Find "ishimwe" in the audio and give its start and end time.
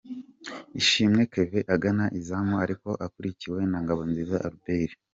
0.81-1.21